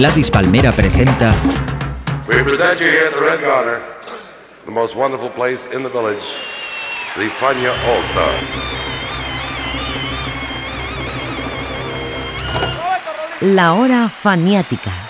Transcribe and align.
Gladys 0.00 0.30
Palmera 0.30 0.72
presenta. 0.72 1.34
We 2.26 2.42
present 2.42 2.80
you 2.80 2.86
here 2.86 3.08
at 3.08 3.12
the 3.12 3.20
Red 3.20 3.42
Garter, 3.42 3.82
the 4.64 4.70
most 4.70 4.96
wonderful 4.96 5.28
place 5.28 5.66
in 5.66 5.82
the 5.82 5.90
village, 5.90 6.24
the 7.18 7.28
Fania 7.38 7.68
All 7.84 8.02
Star. 8.04 8.32
La 13.42 13.74
hora 13.74 14.08
faniática. 14.08 15.09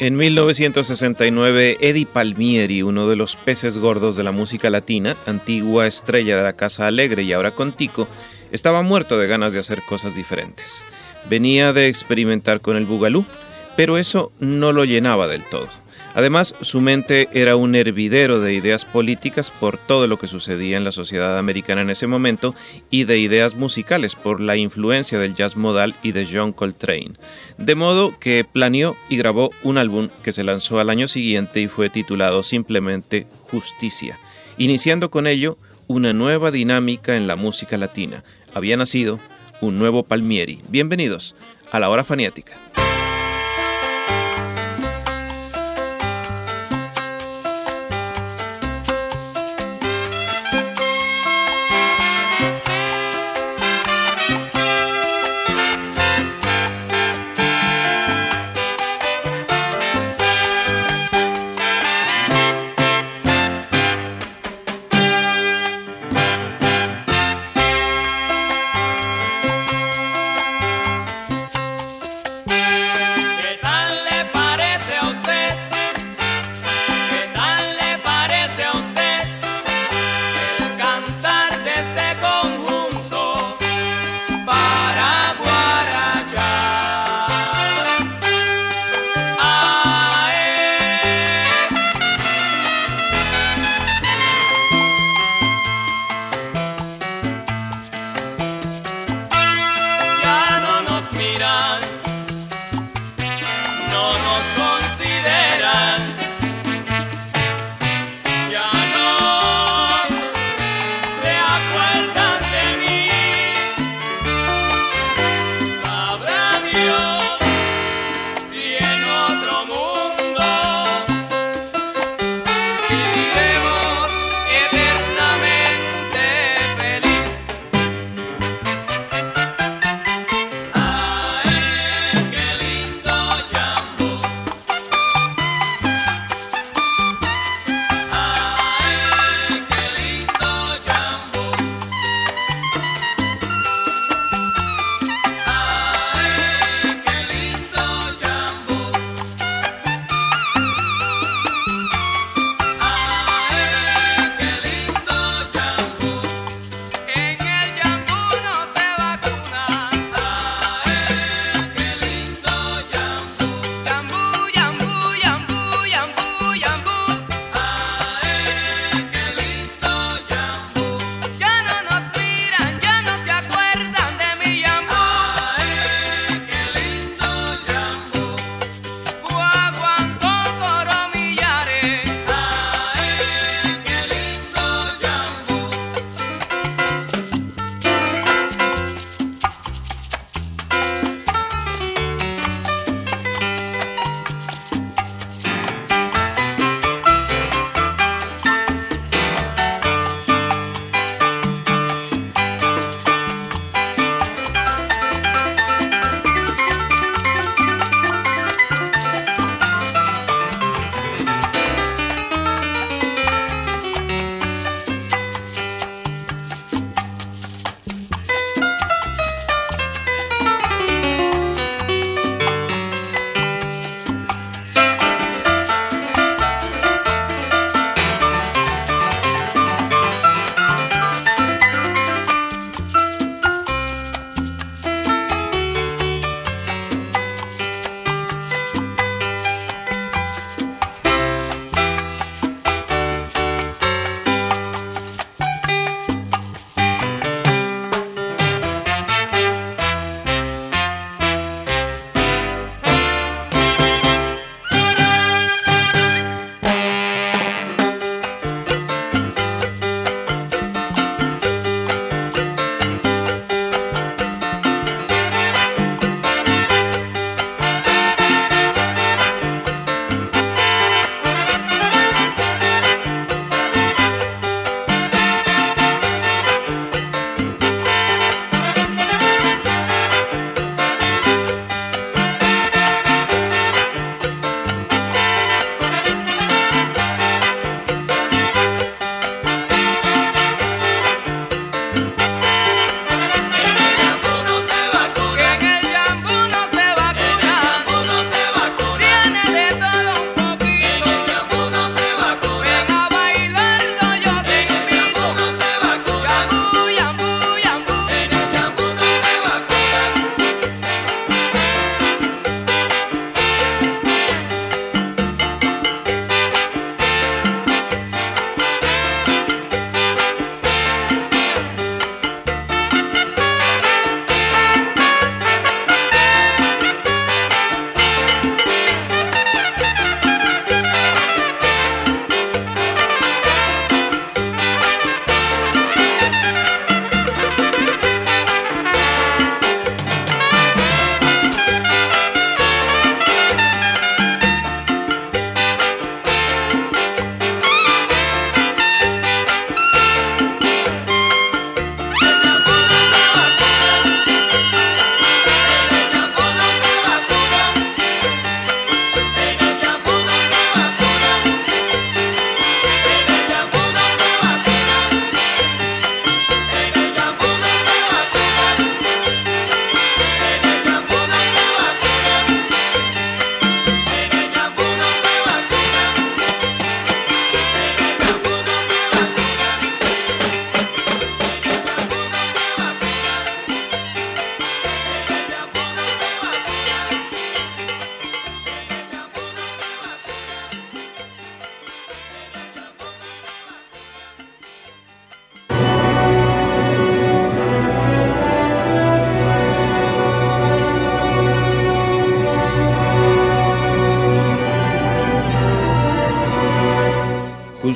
En 0.00 0.16
1969, 0.16 1.76
Eddie 1.78 2.06
Palmieri, 2.06 2.80
uno 2.80 3.06
de 3.06 3.16
los 3.16 3.36
peces 3.36 3.76
gordos 3.76 4.16
de 4.16 4.24
la 4.24 4.32
música 4.32 4.70
latina, 4.70 5.14
antigua 5.26 5.86
estrella 5.86 6.38
de 6.38 6.42
la 6.42 6.54
Casa 6.54 6.86
Alegre 6.86 7.22
y 7.22 7.34
ahora 7.34 7.54
Contico, 7.54 8.08
estaba 8.50 8.80
muerto 8.80 9.18
de 9.18 9.26
ganas 9.26 9.52
de 9.52 9.58
hacer 9.58 9.82
cosas 9.82 10.14
diferentes. 10.14 10.86
Venía 11.28 11.74
de 11.74 11.88
experimentar 11.88 12.62
con 12.62 12.78
el 12.78 12.86
bugalú, 12.86 13.26
pero 13.76 13.98
eso 13.98 14.32
no 14.40 14.72
lo 14.72 14.86
llenaba 14.86 15.26
del 15.26 15.44
todo. 15.44 15.68
Además, 16.14 16.56
su 16.60 16.80
mente 16.80 17.28
era 17.32 17.54
un 17.54 17.76
hervidero 17.76 18.40
de 18.40 18.52
ideas 18.52 18.84
políticas 18.84 19.50
por 19.50 19.78
todo 19.78 20.08
lo 20.08 20.18
que 20.18 20.26
sucedía 20.26 20.76
en 20.76 20.84
la 20.84 20.90
sociedad 20.90 21.38
americana 21.38 21.82
en 21.82 21.90
ese 21.90 22.08
momento 22.08 22.54
y 22.90 23.04
de 23.04 23.18
ideas 23.18 23.54
musicales 23.54 24.16
por 24.16 24.40
la 24.40 24.56
influencia 24.56 25.18
del 25.18 25.34
jazz 25.34 25.56
modal 25.56 25.94
y 26.02 26.10
de 26.12 26.26
John 26.30 26.52
Coltrane. 26.52 27.12
De 27.58 27.76
modo 27.76 28.18
que 28.18 28.44
planeó 28.44 28.96
y 29.08 29.18
grabó 29.18 29.50
un 29.62 29.78
álbum 29.78 30.08
que 30.24 30.32
se 30.32 30.42
lanzó 30.42 30.80
al 30.80 30.90
año 30.90 31.06
siguiente 31.06 31.60
y 31.60 31.68
fue 31.68 31.90
titulado 31.90 32.42
simplemente 32.42 33.28
Justicia, 33.42 34.18
iniciando 34.58 35.10
con 35.10 35.28
ello 35.28 35.58
una 35.86 36.12
nueva 36.12 36.50
dinámica 36.50 37.14
en 37.16 37.28
la 37.28 37.36
música 37.36 37.76
latina. 37.76 38.24
Había 38.52 38.76
nacido 38.76 39.20
un 39.60 39.78
nuevo 39.78 40.02
Palmieri. 40.02 40.60
Bienvenidos 40.68 41.36
a 41.70 41.78
la 41.78 41.88
hora 41.88 42.02
faniática. 42.02 42.58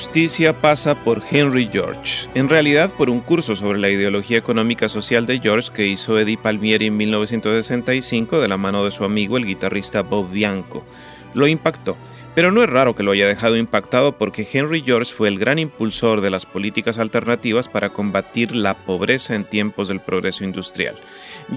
Justicia 0.05 0.61
pasa 0.61 1.03
por 1.03 1.23
Henry 1.31 1.67
George, 1.73 2.29
en 2.35 2.51
realidad 2.51 2.93
por 2.93 3.09
un 3.09 3.21
curso 3.21 3.57
sobre 3.57 3.79
la 3.79 3.89
ideología 3.89 4.37
económica 4.37 4.87
social 4.87 5.25
de 5.25 5.41
George 5.41 5.71
que 5.73 5.87
hizo 5.87 6.19
Eddie 6.19 6.37
Palmieri 6.37 6.89
en 6.89 6.97
1965 6.99 8.39
de 8.39 8.49
la 8.49 8.59
mano 8.59 8.85
de 8.85 8.91
su 8.91 9.05
amigo 9.05 9.39
el 9.39 9.47
guitarrista 9.47 10.03
Bob 10.03 10.31
Bianco. 10.31 10.85
Lo 11.33 11.47
impactó, 11.47 11.97
pero 12.35 12.53
no 12.53 12.63
es 12.63 12.69
raro 12.69 12.95
que 12.95 13.03
lo 13.03 13.13
haya 13.13 13.27
dejado 13.27 13.57
impactado 13.57 14.19
porque 14.19 14.47
Henry 14.53 14.83
George 14.85 15.15
fue 15.15 15.29
el 15.29 15.39
gran 15.39 15.59
impulsor 15.59 16.21
de 16.21 16.31
las 16.31 16.45
políticas 16.45 16.99
alternativas 16.99 17.69
para 17.69 17.89
combatir 17.89 18.55
la 18.55 18.75
pobreza 18.75 19.35
en 19.35 19.47
tiempos 19.47 19.89
del 19.89 20.01
progreso 20.01 20.45
industrial. 20.45 20.97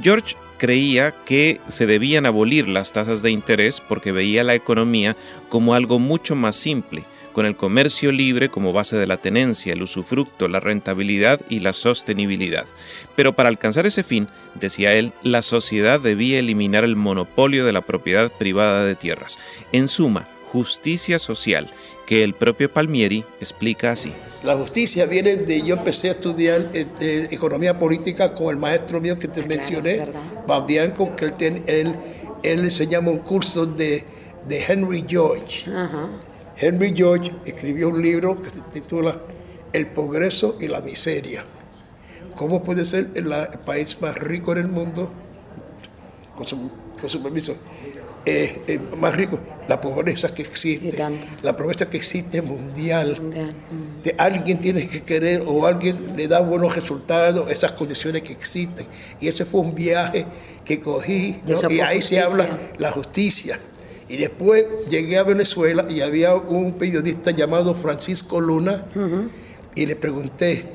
George 0.02 0.38
creía 0.58 1.12
que 1.26 1.60
se 1.68 1.86
debían 1.86 2.26
abolir 2.26 2.70
las 2.70 2.94
tasas 2.94 3.22
de 3.22 3.30
interés 3.30 3.82
porque 3.82 4.14
veía 4.14 4.46
la 4.46 4.56
economía 4.56 5.18
como 5.50 5.74
algo 5.74 6.00
mucho 6.00 6.34
más 6.34 6.56
simple, 6.56 7.04
con 7.38 7.46
el 7.46 7.56
comercio 7.56 8.12
libre 8.12 8.50
como 8.50 8.74
base 8.74 8.98
de 8.98 9.06
la 9.06 9.18
tenencia, 9.18 9.72
el 9.72 9.84
usufructo, 9.84 10.48
la 10.48 10.60
rentabilidad 10.60 11.40
y 11.50 11.60
la 11.60 11.72
sostenibilidad. 11.72 12.66
Pero 13.16 13.34
para 13.34 13.50
alcanzar 13.50 13.86
ese 13.86 14.02
fin, 14.02 14.28
decía 14.56 14.94
él, 14.94 15.14
la 15.22 15.44
sociedad 15.44 16.00
debía 16.00 16.40
eliminar 16.40 16.84
el 16.84 16.96
monopolio 16.96 17.64
de 17.64 17.74
la 17.74 17.82
propiedad 17.82 18.32
privada 18.32 18.86
de 18.86 18.96
tierras. 18.96 19.38
En 19.72 19.88
suma, 19.88 20.28
justicia 20.52 21.20
social, 21.20 21.70
que 22.08 22.24
el 22.24 22.34
propio 22.34 22.74
Palmieri 22.74 23.24
explica 23.40 23.92
así. 23.92 24.12
La 24.44 24.56
justicia 24.56 25.06
viene 25.06 25.36
de, 25.36 25.62
yo 25.62 25.76
empecé 25.76 26.10
a 26.10 26.14
estudiar 26.14 26.72
eh, 26.74 27.28
economía 27.30 27.78
política 27.78 28.34
con 28.34 28.50
el 28.50 28.58
maestro 28.58 29.00
mío 29.00 29.20
que 29.20 29.28
te 29.28 29.44
mencioné, 29.44 30.08
Babianco, 30.48 31.16
que 31.16 31.26
él, 31.26 31.64
él, 31.68 31.96
él 32.42 32.60
enseñaba 32.62 33.12
un 33.12 33.20
curso 33.20 33.68
de, 33.68 34.04
de 34.48 34.66
Henry 34.68 35.06
George. 35.08 35.70
Henry 36.60 36.94
George 36.96 37.32
escribió 37.46 37.90
un 37.90 38.02
libro 38.02 38.36
que 38.36 38.50
se 38.50 38.62
titula 38.62 39.22
El 39.72 39.88
progreso 39.88 40.58
y 40.60 40.68
la 40.68 40.82
miseria. 40.82 41.46
¿Cómo 42.36 42.64
puede 42.64 42.86
ser 42.86 43.10
el, 43.14 43.32
país 43.66 44.02
más 44.02 44.16
rico 44.16 44.54
en 44.54 44.58
el 44.60 44.68
mundo, 44.68 45.12
con 46.36 46.48
su, 46.48 47.22
permiso, 47.22 47.58
eh, 48.26 48.62
eh, 48.68 48.80
más 49.00 49.16
rico, 49.16 49.40
la 49.68 49.80
pobreza 49.80 50.30
que 50.30 50.44
existe, 50.44 50.98
la 51.42 51.56
pobreza 51.56 51.90
que 51.90 51.98
existe 51.98 52.42
mundial. 52.42 53.18
De 54.04 54.16
alguien 54.18 54.60
tiene 54.60 54.88
que 54.88 55.02
querer 55.02 55.44
o 55.46 55.66
alguien 55.66 56.16
le 56.16 56.28
da 56.28 56.40
buenos 56.42 56.76
resultados, 56.76 57.52
esas 57.52 57.72
condiciones 57.74 58.24
que 58.24 58.34
existen. 58.34 58.88
Y 59.20 59.28
ese 59.28 59.46
fue 59.46 59.62
un 59.62 59.76
viaje 59.76 60.26
que 60.66 60.80
cogí, 60.80 61.40
y 61.70 61.80
ahí 61.82 62.02
se 62.02 62.20
habla 62.20 62.58
la 62.78 62.92
justicia. 62.92 63.60
Y 64.10 64.18
después 64.18 64.66
llegué 64.90 65.18
a 65.18 65.24
Venezuela 65.24 65.86
y 65.90 66.02
había 66.02 66.36
un 66.36 66.74
periodista 66.74 67.32
llamado 67.32 67.76
Francisco 67.76 68.40
Luna 68.40 68.86
y 69.76 69.86
le 69.86 69.96
pregunté, 69.96 70.66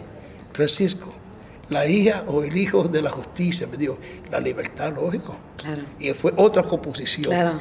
Francisco, 0.52 1.12
la 1.68 1.86
hija 1.86 2.24
o 2.26 2.42
el 2.42 2.56
hijo 2.56 2.84
de 2.84 3.00
la 3.00 3.10
justicia, 3.10 3.66
me 3.66 3.76
dijo, 3.76 3.98
la 4.30 4.40
libertad, 4.40 4.94
lógico. 4.94 5.36
Y 5.98 6.10
fue 6.10 6.32
otra 6.36 6.62
composición. 6.62 7.24
Claro. 7.24 7.58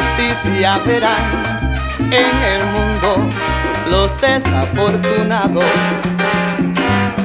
Justicia 0.00 0.78
verán 0.86 1.24
en 2.10 2.34
el 2.52 2.62
mundo 2.74 3.10
los 3.90 4.20
desafortunados 4.20 5.64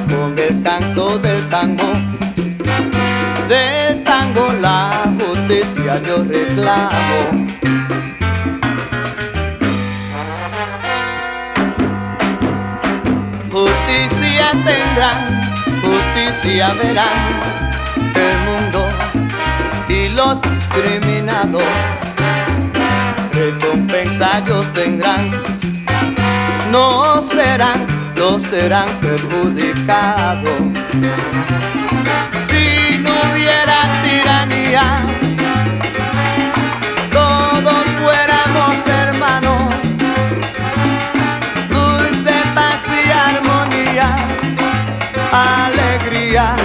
con 0.08 0.38
el 0.38 0.62
canto 0.62 1.18
del 1.18 1.48
tango. 1.48 1.92
Del 3.48 4.02
tango 4.04 4.52
la 4.60 5.04
justicia 5.18 6.02
yo 6.06 6.24
reclamo. 6.24 7.20
Justicia 13.50 14.50
tendrán, 14.64 15.20
justicia 15.82 16.68
verán 16.74 17.20
el 18.14 18.36
mundo 18.46 18.80
y 19.88 20.08
los 20.10 20.40
discriminados 20.42 21.95
recompensa 23.36 24.38
ellos 24.38 24.66
tendrán 24.72 25.30
no 26.70 27.22
serán 27.22 27.86
no 28.16 28.40
serán 28.40 28.88
perjudicados. 29.00 30.58
Si 32.48 32.98
no 33.04 33.12
hubiera 33.30 33.78
tiranía 34.02 34.84
todos 37.12 37.84
fuéramos 38.00 38.86
hermanos. 38.86 39.74
Dulce 41.68 42.34
paz 42.54 42.82
y 43.00 43.10
armonía 43.10 44.08
alegría 45.32 46.56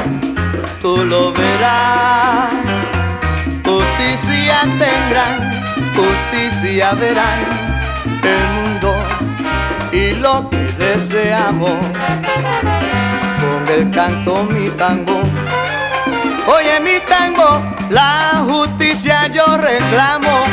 tú 0.81 1.03
lo 1.05 1.33
verás. 1.33 2.49
Justicia 3.65 4.57
tendrán, 4.79 5.50
justicia 5.95 6.93
verán 6.93 7.39
el 8.23 8.43
mundo 8.55 8.93
y 9.91 10.11
lo 10.15 10.49
que 10.49 10.57
deseamos. 10.77 11.71
Con 13.41 13.67
el 13.73 13.89
canto 13.91 14.43
mi 14.43 14.69
tango, 14.71 15.21
oye 16.47 16.79
mi 16.81 16.99
tango, 17.07 17.61
la 17.89 18.43
justicia 18.45 19.27
yo 19.27 19.57
reclamo. 19.57 20.43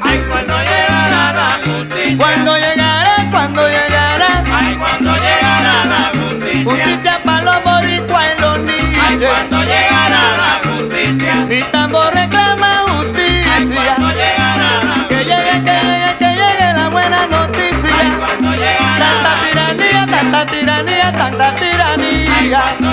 Ay, 0.00 0.24
cuando 0.28 0.54
llegará 0.58 1.32
la 1.32 1.50
justicia. 1.64 2.16
Cuando 2.16 2.56
llegará, 2.56 3.28
cuando 3.30 3.68
llegará. 3.68 4.44
Ay, 4.52 4.76
cuando 4.76 5.14
llegará 5.14 5.84
la 5.84 6.10
justicia. 6.14 6.64
Justicia 6.64 7.20
para 7.24 7.42
los 7.42 7.64
boricuas 7.64 8.24
y 8.36 8.40
los 8.40 8.58
niños. 8.60 9.04
Ay, 9.06 9.18
cuando 9.18 9.62
llegará 9.64 10.22
la 10.36 10.60
justicia. 10.62 10.77
Mi 10.98 11.62
tambor 11.70 12.12
reclama 12.12 12.82
justicia. 12.88 13.54
Ay, 13.54 13.68
cuando 13.68 14.08
llegará 14.10 14.82
la 14.82 15.08
Que 15.08 15.24
llegue, 15.24 15.62
que 15.64 15.76
llegue, 15.86 16.16
que 16.18 16.30
llegue 16.40 16.72
la 16.74 16.88
buena 16.88 17.26
noticia. 17.26 17.90
Ay, 18.00 18.12
cuando 18.18 18.52
llegará 18.52 18.98
Tanta 18.98 19.32
tiranía, 19.44 20.06
tanta 20.06 20.46
tiranía, 20.46 21.12
tanta 21.12 21.54
tiranía. 21.54 22.87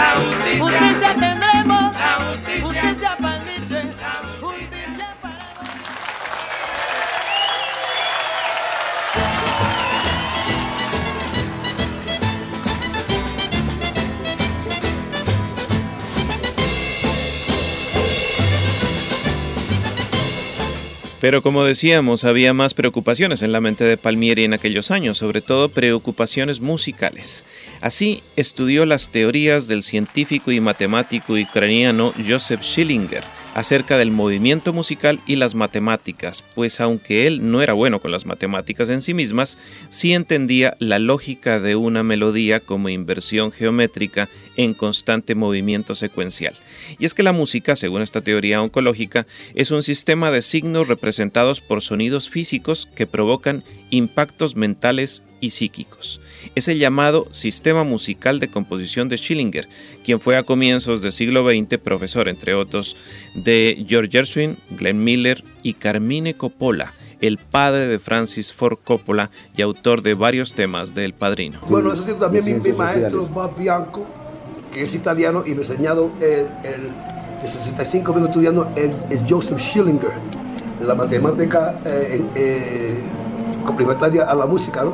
Felicidad. 0.00 0.99
Pero 21.20 21.42
como 21.42 21.64
decíamos, 21.64 22.24
había 22.24 22.54
más 22.54 22.72
preocupaciones 22.72 23.42
en 23.42 23.52
la 23.52 23.60
mente 23.60 23.84
de 23.84 23.98
Palmieri 23.98 24.44
en 24.44 24.54
aquellos 24.54 24.90
años, 24.90 25.18
sobre 25.18 25.42
todo 25.42 25.68
preocupaciones 25.68 26.60
musicales. 26.62 27.44
Así 27.82 28.22
estudió 28.36 28.86
las 28.86 29.10
teorías 29.10 29.68
del 29.68 29.82
científico 29.82 30.50
y 30.50 30.60
matemático 30.60 31.34
ucraniano 31.34 32.14
Joseph 32.26 32.62
Schillinger 32.62 33.24
acerca 33.54 33.98
del 33.98 34.12
movimiento 34.12 34.72
musical 34.72 35.20
y 35.26 35.36
las 35.36 35.54
matemáticas, 35.54 36.42
pues 36.54 36.80
aunque 36.80 37.26
él 37.26 37.50
no 37.50 37.60
era 37.60 37.74
bueno 37.74 38.00
con 38.00 38.12
las 38.12 38.24
matemáticas 38.24 38.88
en 38.88 39.02
sí 39.02 39.12
mismas, 39.12 39.58
sí 39.88 40.14
entendía 40.14 40.74
la 40.78 40.98
lógica 40.98 41.60
de 41.60 41.76
una 41.76 42.02
melodía 42.02 42.60
como 42.60 42.88
inversión 42.88 43.52
geométrica 43.52 44.30
en 44.56 44.74
constante 44.74 45.34
movimiento 45.34 45.94
secuencial. 45.94 46.54
Y 46.98 47.04
es 47.04 47.14
que 47.14 47.22
la 47.22 47.32
música, 47.32 47.76
según 47.76 48.02
esta 48.02 48.20
teoría 48.20 48.62
oncológica, 48.62 49.26
es 49.54 49.70
un 49.70 49.82
sistema 49.82 50.30
de 50.30 50.42
signos 50.42 50.88
representados 50.88 51.60
por 51.60 51.82
sonidos 51.82 52.28
físicos 52.30 52.88
que 52.94 53.06
provocan 53.06 53.64
impactos 53.90 54.56
mentales 54.56 55.22
y 55.40 55.50
psíquicos. 55.50 56.20
Es 56.54 56.68
el 56.68 56.78
llamado 56.78 57.26
sistema 57.30 57.84
musical 57.84 58.40
de 58.40 58.50
composición 58.50 59.08
de 59.08 59.16
Schillinger, 59.16 59.68
quien 60.04 60.20
fue 60.20 60.36
a 60.36 60.42
comienzos 60.42 61.02
del 61.02 61.12
siglo 61.12 61.48
XX 61.48 61.78
profesor, 61.78 62.28
entre 62.28 62.54
otros, 62.54 62.96
de 63.34 63.84
George 63.88 64.10
Gershwin, 64.12 64.58
Glenn 64.70 65.02
Miller 65.02 65.42
y 65.62 65.74
Carmine 65.74 66.34
Coppola, 66.34 66.94
el 67.20 67.38
padre 67.38 67.86
de 67.86 67.98
Francis 67.98 68.52
Ford 68.52 68.78
Coppola 68.82 69.30
y 69.56 69.62
autor 69.62 70.02
de 70.02 70.14
varios 70.14 70.54
temas 70.54 70.94
de 70.94 71.04
El 71.04 71.14
Padrino. 71.14 71.60
Bueno, 71.68 71.92
eso 71.92 72.04
sí, 72.04 72.12
también 72.18 72.44
mi, 72.44 72.54
mi 72.54 72.72
maestro 72.72 73.26
más 73.28 73.56
Bianco, 73.56 74.06
que 74.72 74.82
es 74.82 74.94
italiano 74.94 75.42
y 75.46 75.54
me 75.54 75.62
enseñado 75.62 76.10
el, 76.20 76.46
el, 76.64 76.90
de 77.42 77.48
65 77.48 78.12
vino 78.12 78.26
estudiando 78.26 78.68
el, 78.76 78.92
el 79.10 79.26
Joseph 79.28 79.58
Schillinger, 79.58 80.12
la 80.80 80.94
matemática 80.94 81.74
eh, 81.84 82.22
eh, 82.34 82.98
complementaria 83.66 84.24
a 84.24 84.34
la 84.34 84.46
música. 84.46 84.84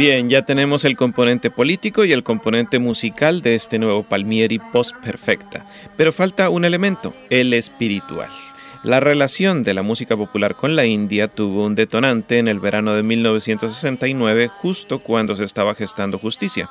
Bien, 0.00 0.30
ya 0.30 0.46
tenemos 0.46 0.86
el 0.86 0.96
componente 0.96 1.50
político 1.50 2.06
y 2.06 2.12
el 2.12 2.22
componente 2.22 2.78
musical 2.78 3.42
de 3.42 3.54
este 3.54 3.78
nuevo 3.78 4.02
Palmieri 4.02 4.58
Post 4.58 4.96
Perfecta, 4.96 5.66
pero 5.98 6.10
falta 6.10 6.48
un 6.48 6.64
elemento, 6.64 7.14
el 7.28 7.52
espiritual. 7.52 8.30
La 8.82 9.00
relación 9.00 9.62
de 9.62 9.74
la 9.74 9.82
música 9.82 10.16
popular 10.16 10.56
con 10.56 10.74
la 10.74 10.86
India 10.86 11.28
tuvo 11.28 11.66
un 11.66 11.74
detonante 11.74 12.38
en 12.38 12.48
el 12.48 12.60
verano 12.60 12.94
de 12.94 13.02
1969, 13.02 14.48
justo 14.48 15.00
cuando 15.00 15.36
se 15.36 15.44
estaba 15.44 15.74
gestando 15.74 16.18
justicia. 16.18 16.70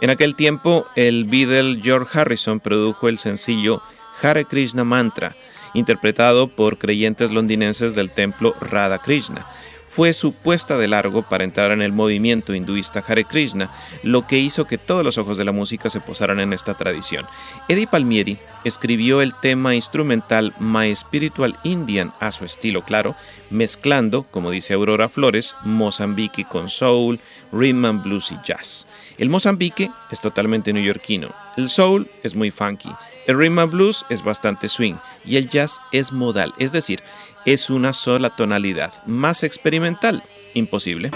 En 0.00 0.10
aquel 0.10 0.34
tiempo, 0.34 0.88
el 0.96 1.26
Beatle 1.26 1.80
George 1.80 2.18
Harrison 2.18 2.58
produjo 2.58 3.08
el 3.08 3.18
sencillo 3.18 3.82
Hare 4.20 4.46
Krishna 4.46 4.82
Mantra, 4.82 5.36
interpretado 5.74 6.48
por 6.48 6.78
creyentes 6.78 7.30
londinenses 7.30 7.94
del 7.94 8.10
templo 8.10 8.52
Radha 8.60 8.98
Krishna 8.98 9.46
fue 9.94 10.12
su 10.12 10.32
puesta 10.32 10.76
de 10.76 10.88
largo 10.88 11.22
para 11.22 11.44
entrar 11.44 11.70
en 11.70 11.80
el 11.80 11.92
movimiento 11.92 12.52
hinduista 12.52 13.04
Hare 13.06 13.24
Krishna, 13.24 13.70
lo 14.02 14.26
que 14.26 14.40
hizo 14.40 14.66
que 14.66 14.76
todos 14.76 15.04
los 15.04 15.18
ojos 15.18 15.38
de 15.38 15.44
la 15.44 15.52
música 15.52 15.88
se 15.88 16.00
posaran 16.00 16.40
en 16.40 16.52
esta 16.52 16.74
tradición. 16.74 17.28
Eddie 17.68 17.86
Palmieri 17.86 18.40
escribió 18.64 19.22
el 19.22 19.36
tema 19.36 19.76
instrumental 19.76 20.52
My 20.58 20.92
Spiritual 20.96 21.56
Indian 21.62 22.12
a 22.18 22.32
su 22.32 22.44
estilo 22.44 22.84
claro, 22.84 23.14
mezclando, 23.50 24.24
como 24.24 24.50
dice 24.50 24.74
Aurora 24.74 25.08
Flores, 25.08 25.54
Mozambique 25.62 26.44
con 26.44 26.68
soul, 26.68 27.20
rhythm 27.52 27.84
and 27.84 28.02
blues 28.02 28.32
y 28.32 28.38
jazz. 28.44 28.88
El 29.16 29.28
Mozambique 29.28 29.92
es 30.10 30.20
totalmente 30.20 30.72
neoyorquino, 30.72 31.28
el 31.56 31.68
soul 31.68 32.10
es 32.24 32.34
muy 32.34 32.50
funky, 32.50 32.90
el 33.28 33.38
rhythm 33.38 33.60
and 33.60 33.72
blues 33.72 34.04
es 34.08 34.24
bastante 34.24 34.66
swing 34.66 34.96
y 35.24 35.36
el 35.36 35.48
jazz 35.48 35.80
es 35.92 36.10
modal, 36.10 36.52
es 36.58 36.72
decir, 36.72 37.00
es 37.44 37.70
una 37.70 37.92
sola 37.92 38.30
tonalidad. 38.30 38.92
Más 39.06 39.42
experimental, 39.42 40.22
imposible. 40.54 41.10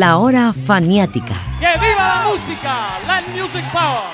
La 0.00 0.16
hora 0.16 0.54
faniática. 0.54 1.34
¡Que 1.58 1.78
viva 1.78 2.22
la 2.22 2.30
música! 2.30 2.98
Land 3.06 3.36
Music 3.36 3.70
Power. 3.70 4.09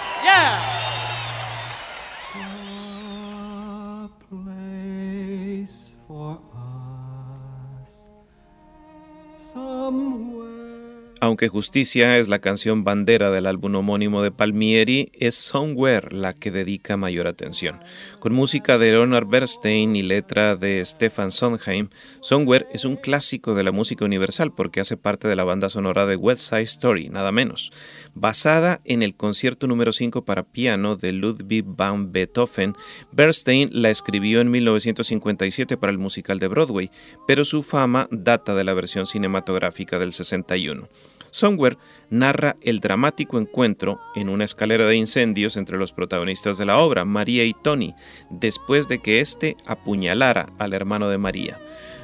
Aunque 11.27 11.49
Justicia 11.49 12.19
es 12.19 12.29
la 12.29 12.39
canción 12.39 12.85
bandera 12.85 13.33
del 13.33 13.47
álbum 13.47 13.75
homónimo 13.75 14.23
de 14.23 14.31
Palmieri, 14.31 15.11
es 15.13 15.35
Somewhere 15.35 16.15
la 16.15 16.35
que 16.35 16.53
dedica 16.53 16.97
mayor 16.97 17.27
atención. 17.27 17.81
Con 18.21 18.33
música 18.33 18.79
de 18.79 18.93
Leonard 18.93 19.27
Bernstein 19.27 19.97
y 19.97 20.05
letra 20.05 20.55
de 20.55 20.85
Stefan 20.85 21.33
Sondheim, 21.33 21.89
Somewhere 22.21 22.69
es 22.73 22.85
un 22.85 22.95
clásico 22.95 23.57
de 23.57 23.65
la 23.65 23.73
música 23.73 24.05
universal 24.05 24.53
porque 24.55 24.79
hace 24.79 24.97
parte 24.97 25.27
de 25.27 25.35
la 25.35 25.43
banda 25.43 25.69
sonora 25.69 26.07
de 26.07 26.15
West 26.15 26.49
Side 26.49 26.63
Story, 26.63 27.09
nada 27.09 27.33
menos. 27.33 27.73
Basada 28.15 28.81
en 28.85 29.03
el 29.03 29.17
concierto 29.17 29.67
número 29.67 29.91
5 29.91 30.25
para 30.25 30.45
piano 30.45 30.95
de 30.95 31.11
Ludwig 31.11 31.65
van 31.67 32.13
Beethoven, 32.13 32.77
Bernstein 33.11 33.71
la 33.73 33.91
escribió 33.91 34.41
en 34.41 34.53
1957 34.53 35.77
para 35.77 35.91
el 35.91 35.99
musical 35.99 36.39
de 36.39 36.47
Broadway, 36.47 36.93
pero 37.27 37.45
su 37.45 37.65
fama 37.65 38.07
data 38.13 38.55
de 38.55 38.63
la 38.63 38.75
versión 38.75 39.07
cinematográfica 39.07 39.99
del 39.99 40.13
61. 40.13 40.89
Somewhere 41.37 41.77
narra 42.09 42.57
el 42.63 42.81
dramático 42.81 43.37
encuentro 43.37 44.01
en 44.15 44.31
una 44.31 44.45
escalera 44.45 44.87
de 44.87 44.97
incendios 44.97 45.59
entre 45.59 45.77
los 45.77 45.93
protagonistas 45.93 46.57
de 46.57 46.65
la 46.65 46.79
obra, 46.79 47.05
María 47.05 47.45
y 47.45 47.53
Tony, 47.53 47.95
después 48.31 48.89
de 48.89 49.01
que 49.01 49.21
éste 49.21 49.55
apuñalara 49.67 50.49
al 50.59 50.73
hermano 50.73 51.11
de 51.11 51.19
María. 51.19 51.61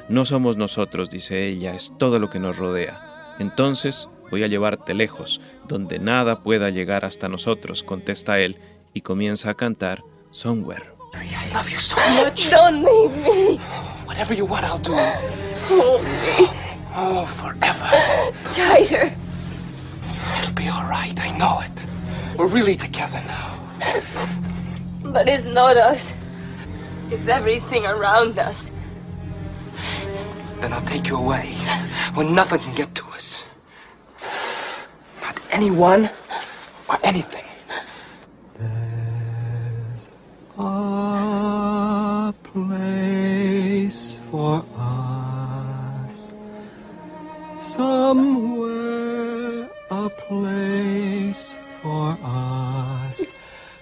No 0.07 0.25
somos 0.25 0.55
nosotros, 0.55 1.09
dice 1.09 1.47
ella, 1.47 1.73
es 1.73 1.93
todo 1.97 2.19
lo 2.19 2.29
que 2.29 2.37
nos 2.37 2.57
rodea. 2.57 3.35
Entonces 3.39 4.07
voy 4.29 4.43
a 4.43 4.47
llevarte 4.47 4.93
lejos, 4.93 5.41
donde 5.67 5.97
nada 5.97 6.43
pueda 6.43 6.69
llegar 6.69 7.03
hasta 7.03 7.27
nosotros, 7.27 7.81
contesta 7.81 8.37
él, 8.37 8.59
y 8.93 9.01
comienza 9.01 9.49
a 9.49 9.55
cantar 9.55 10.03
Somewhere. 10.29 10.83
I 11.15 11.51
love 11.51 11.71
you 11.71 11.79
so 11.79 11.97
much. 12.23 12.51
Don't 12.51 12.85
leave 12.85 13.17
me. 13.17 13.57
Whatever 14.05 14.35
you 14.35 14.45
want, 14.45 14.63
I'll 14.63 14.77
do. 14.77 14.93
Hold 15.69 16.03
me. 16.03 16.47
Oh, 16.95 17.25
forever. 17.25 17.89
Tighter. 18.53 19.11
It'll 20.39 20.53
be 20.53 20.67
all 20.67 20.85
right. 20.85 21.13
I 21.19 21.37
know 21.37 21.59
it. 21.61 21.85
We're 22.37 22.47
really 22.47 22.75
together 22.75 23.21
now. 23.27 23.59
But 25.03 25.29
it's 25.29 25.45
not 25.45 25.77
us. 25.77 26.13
It's 27.11 27.27
everything 27.27 27.85
around 27.85 28.39
us. 28.39 28.71
Then 30.59 30.73
I'll 30.73 30.81
take 30.81 31.07
you 31.07 31.17
away 31.17 31.53
where 32.13 32.29
nothing 32.29 32.59
can 32.59 32.73
get 32.73 32.95
to 32.95 33.05
us. 33.07 33.45
Not 35.21 35.39
anyone 35.51 36.09
or 36.89 36.97
anything. 37.03 37.45
There's 38.57 40.09
a 40.57 42.33
place 42.43 44.17
for 44.31 44.63
us 44.77 46.33
somewhere 47.59 49.32
a 49.93 50.09
place 50.09 51.57
for 51.81 52.17
us. 52.23 53.33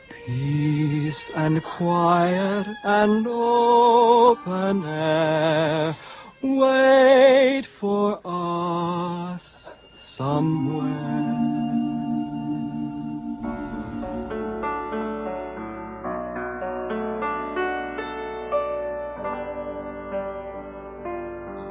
Peace 0.10 1.32
and 1.36 1.64
quiet 1.64 2.68
and 2.84 3.26
open 3.28 4.86
air. 4.86 5.96
Wait 6.42 7.66
for 7.66 8.20
us 8.26 9.72
somewhere. 9.94 10.92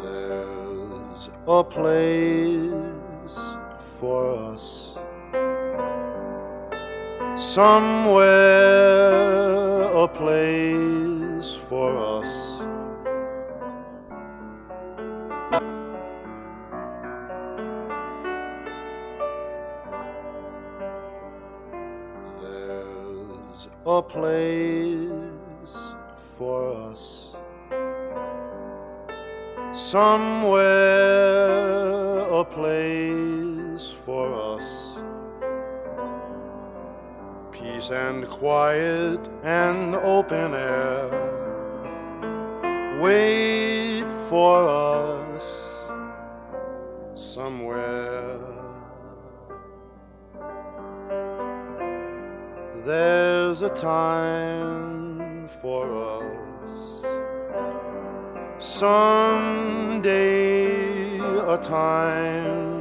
There's 0.03 1.31
a 1.47 1.63
place 1.65 3.60
for 4.01 4.35
us 4.35 4.97
somewhere, 7.37 8.25
a 9.95 10.09
place 10.09 11.55
for 11.69 11.91
us. 12.19 12.63
There's 22.41 23.69
a 23.85 24.03
place 24.03 25.77
for 26.39 26.75
us 26.75 27.35
somewhere 29.73 31.21
a 32.41 32.45
place 32.45 33.30
and 37.91 38.29
quiet 38.29 39.29
and 39.43 39.97
open 39.97 40.55
air. 40.55 41.09
Wait 43.01 44.11
for 44.29 44.69
us 44.69 45.67
somewhere. 47.15 48.39
There's 52.85 53.63
a 53.63 53.71
time 53.71 55.49
for 55.49 55.87
us. 56.19 57.05
Someday 58.59 60.11
a 61.19 61.59
time 61.59 62.80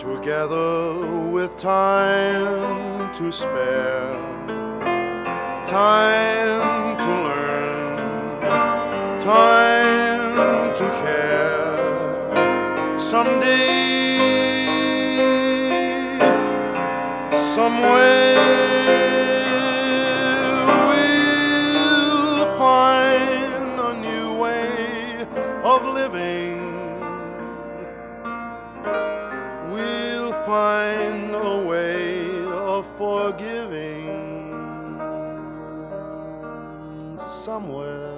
together 0.00 1.28
with 1.30 1.58
time 1.58 3.12
to 3.12 3.30
spare 3.30 4.16
time 5.66 6.96
to 6.96 7.10
learn 7.26 8.40
time 9.20 10.74
to 10.74 10.88
care 11.02 12.98
someday 12.98 13.90
somewhere 17.54 18.40
we'll 20.88 22.46
find 22.56 23.78
a 23.78 23.92
new 24.00 24.32
way 24.38 25.26
of 25.62 25.84
living. 25.84 26.49
Forgiving 33.30 34.48
somewhere. 37.16 38.10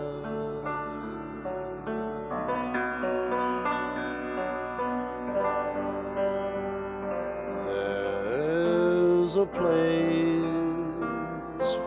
There's 7.66 9.36
a 9.36 9.46
place 9.46 10.44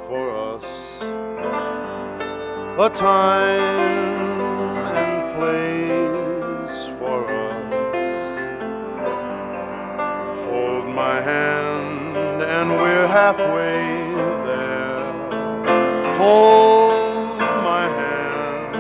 for 0.08 0.26
us, 0.54 1.02
a 2.78 2.90
time 2.94 4.25
halfway 13.16 13.80
there. 14.46 15.08
Hold 16.18 17.40
my 17.40 17.86
hand, 18.00 18.76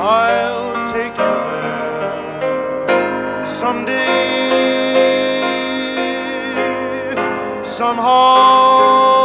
I'll 0.00 0.72
take 0.90 1.14
you 1.24 1.34
there 1.52 3.44
someday 3.44 4.16
somehow, 7.64 9.17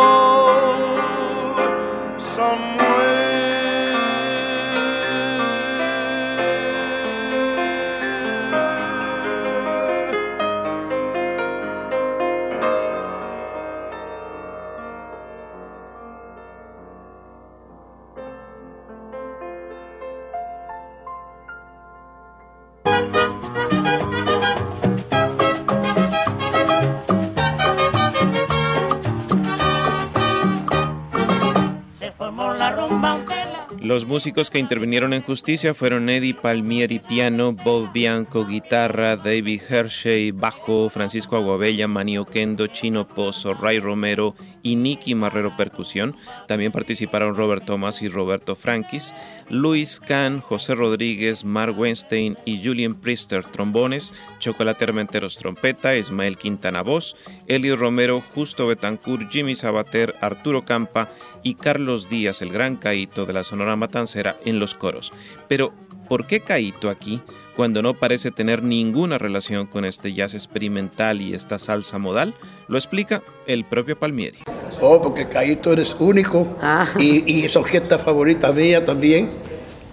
Los 33.94 34.08
músicos 34.08 34.50
que 34.50 34.58
intervinieron 34.58 35.14
en 35.14 35.22
Justicia 35.22 35.76
fueron 35.76 36.10
Eddie 36.10 36.34
Palmieri 36.34 36.98
piano, 36.98 37.54
Bob 37.54 37.94
Bianco 37.94 38.44
guitarra, 38.44 39.18
David 39.18 39.62
Hershey 39.70 40.32
bajo, 40.32 40.90
Francisco 40.90 41.36
Aguabella, 41.36 41.88
Manio 41.88 42.26
Kendo, 42.26 42.66
Chino 42.66 43.08
Pozo, 43.08 43.54
Ray 43.54 43.78
Romero 43.78 44.34
y 44.64 44.78
Nicky 44.78 45.14
Marrero 45.14 45.56
percusión. 45.56 46.16
También 46.48 46.72
participaron 46.72 47.36
Robert 47.36 47.66
Thomas 47.66 48.02
y 48.02 48.08
Roberto 48.08 48.56
Frankis, 48.56 49.14
Luis 49.50 50.00
Kahn, 50.00 50.40
José 50.40 50.74
Rodríguez, 50.74 51.44
Mark 51.44 51.78
Weinstein 51.78 52.38
y 52.46 52.64
Julian 52.64 52.96
Priester 52.96 53.44
trombones, 53.44 54.14
Chocolate 54.40 54.86
Armenteros 54.86 55.38
trompeta, 55.38 55.96
Ismael 55.96 56.38
Quintana 56.38 56.82
voz, 56.82 57.16
Elio 57.48 57.76
Romero, 57.76 58.22
Justo 58.34 58.66
Betancourt, 58.66 59.30
Jimmy 59.30 59.54
Sabater, 59.54 60.16
Arturo 60.22 60.64
Campa 60.64 61.10
y 61.44 61.56
Carlos 61.56 62.10
Díaz, 62.10 62.42
el 62.42 62.52
gran 62.52 62.78
Caito 62.78 63.26
de 63.26 63.34
la 63.34 63.44
Sonora 63.44 63.76
Matancera, 63.76 64.38
en 64.46 64.60
los 64.60 64.74
coros. 64.74 65.12
Pero, 65.50 65.74
¿por 66.08 66.26
qué 66.26 66.40
Caito 66.40 66.90
aquí 66.90 67.22
cuando 67.56 67.82
no 67.82 67.94
parece 67.94 68.32
tener 68.32 68.64
ninguna 68.64 69.18
relación 69.18 69.68
con 69.68 69.84
este 69.84 70.14
jazz 70.14 70.34
experimental 70.34 71.22
y 71.22 71.34
esta 71.34 71.60
salsa 71.60 71.98
modal? 71.98 72.34
Lo 72.70 72.78
explica 72.78 73.22
el 73.46 73.66
propio 73.66 74.00
Palmieri. 74.00 74.40
Oh, 74.86 75.02
porque 75.02 75.26
Caito 75.26 75.72
eres 75.72 75.96
único 76.00 76.46
Ah. 76.62 76.86
y, 77.00 77.24
y 77.32 77.46
es 77.46 77.56
orquesta 77.56 77.98
favorita 77.98 78.52
mía 78.52 78.84
también, 78.84 79.30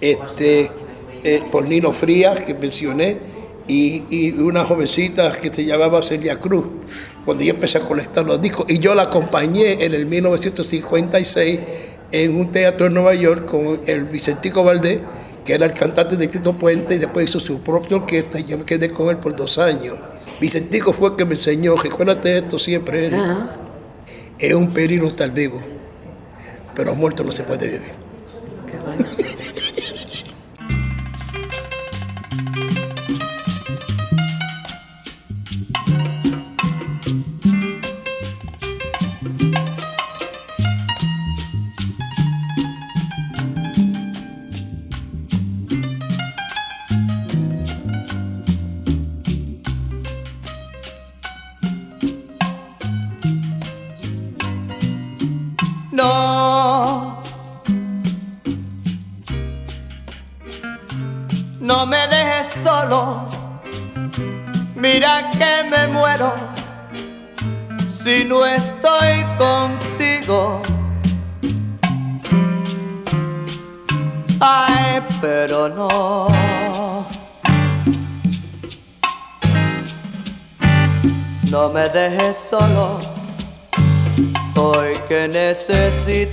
este, 0.01 0.71
eh, 1.23 1.43
por 1.51 1.67
Nino 1.69 1.93
Frías, 1.93 2.41
que 2.41 2.55
mencioné, 2.55 3.19
y, 3.69 4.03
y 4.11 4.31
una 4.33 4.65
jovencita 4.65 5.39
que 5.41 5.53
se 5.53 5.65
llamaba 5.65 6.03
Celia 6.03 6.41
Cruz, 6.41 6.65
cuando 7.25 7.45
yo 7.45 7.53
empecé 7.55 7.79
a 7.79 7.83
colectar 7.83 8.25
los 8.27 8.41
discos. 8.41 8.67
Y 8.69 8.81
yo 8.81 8.95
la 8.97 9.03
acompañé 9.03 9.85
en 9.85 9.95
el 9.95 10.07
1956 10.07 11.61
en 12.13 12.35
un 12.35 12.51
teatro 12.51 12.87
en 12.87 12.95
Nueva 12.95 13.15
York 13.15 13.45
con 13.47 13.81
el 13.87 14.05
Vicentico 14.05 14.65
Valdés, 14.65 15.01
que 15.45 15.55
era 15.55 15.67
el 15.67 15.75
cantante 15.75 16.17
de 16.17 16.27
Tito 16.27 16.53
Puente, 16.55 16.97
y 16.97 16.99
después 16.99 17.29
hizo 17.29 17.39
su 17.39 17.61
propia 17.61 17.99
orquesta, 17.99 18.41
y 18.41 18.45
yo 18.45 18.59
me 18.59 18.65
quedé 18.65 18.91
con 18.91 19.09
él 19.09 19.19
por 19.19 19.37
dos 19.37 19.59
años. 19.59 19.97
Vicentico 20.41 20.93
fue 20.93 21.11
el 21.11 21.17
que 21.17 21.25
me 21.25 21.35
enseñó, 21.37 21.77
recuérdate 21.77 22.39
esto 22.39 22.59
siempre. 22.59 23.11
Es 24.41 24.55
un 24.55 24.73
peligro 24.73 25.09
estar 25.09 25.31
vivo, 25.31 25.61
pero 26.75 26.95
muerto 26.95 27.23
no 27.23 27.33
se 27.33 27.43
puede 27.43 27.67
vivir. 27.67 28.00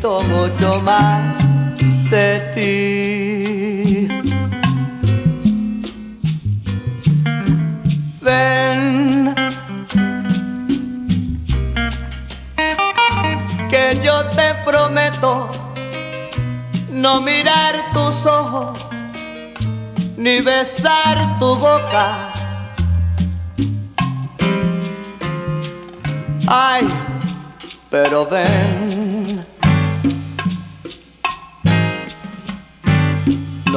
Necesito 0.07 0.21
mucho 0.23 0.76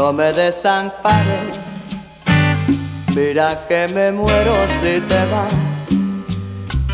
No 0.01 0.15
me 0.15 0.33
desampares, 0.33 1.59
mira 3.15 3.67
que 3.69 3.87
me 3.89 4.11
muero 4.11 4.55
si 4.81 4.99
te 4.99 5.27
vas 5.27 5.53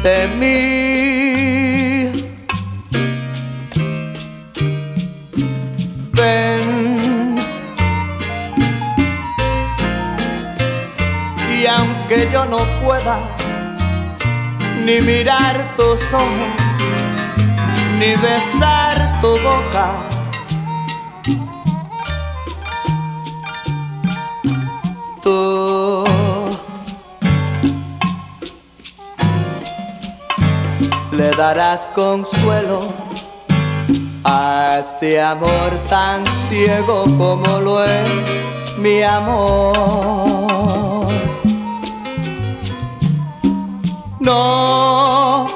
de 0.02 0.26
mí. 0.40 2.10
Ven. 6.14 7.36
Y 11.56 11.66
aunque 11.66 12.28
yo 12.32 12.44
no 12.44 12.58
pueda 12.80 13.20
ni 14.84 15.00
mirar 15.00 15.76
tus 15.76 16.02
ojos, 16.12 16.54
ni 18.00 18.16
besar 18.16 19.20
tu 19.22 19.38
boca. 19.38 20.15
Darás 31.36 31.86
consuelo 31.88 32.88
a 34.24 34.78
este 34.80 35.20
amor 35.20 35.70
tan 35.90 36.24
ciego 36.48 37.04
como 37.18 37.60
lo 37.60 37.84
es 37.84 38.10
mi 38.78 39.02
amor. 39.02 39.76
No. 44.18 45.46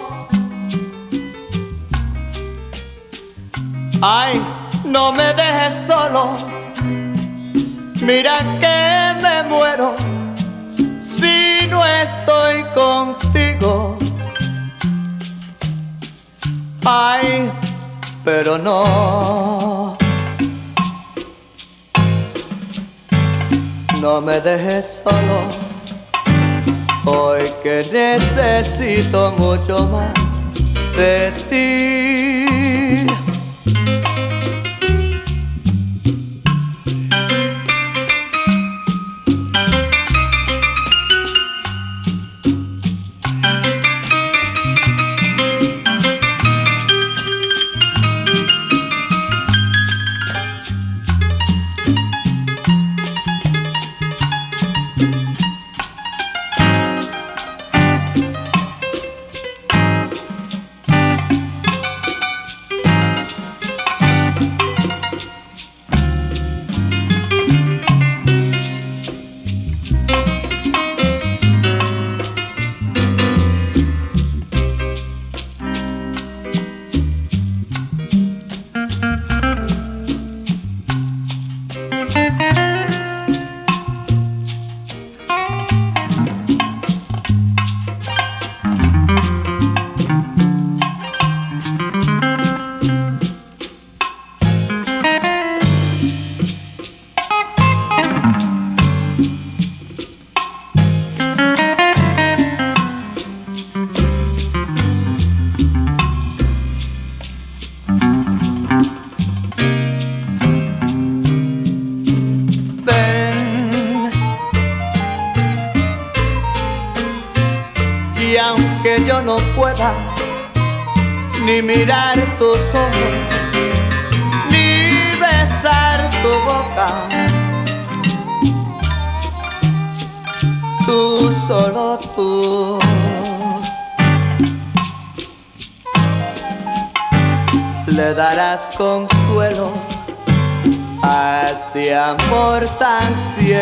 Ay, 4.03 4.43
no 4.85 5.13
me 5.13 5.33
dejes 5.35 5.87
solo. 5.87 6.35
Mira 8.03 8.39
que 8.61 9.23
me 9.23 9.43
muero 9.49 9.95
si 11.01 11.67
no 11.69 11.85
estoy 11.85 12.65
contigo. 12.75 14.10
Ay, 16.85 17.53
pero 18.25 18.57
no. 18.59 19.97
No 24.01 24.21
me 24.21 24.41
dejes 24.41 25.03
solo. 25.05 25.43
Hoy 27.05 27.53
que 27.63 27.89
necesito 27.93 29.33
mucho 29.37 29.87
más 29.87 30.13
de 30.97 31.33
ti. 31.51 32.50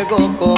Ciego 0.09 0.58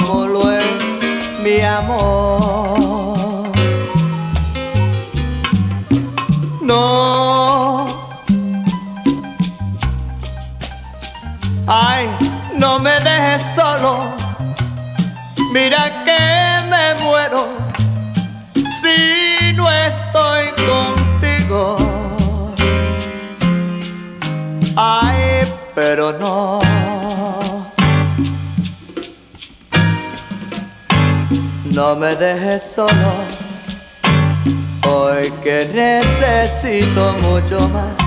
necesito 36.21 37.13
mucho 37.23 37.67
más 37.69 37.97